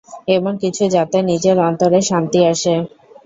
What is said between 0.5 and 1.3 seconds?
কিছু যাতে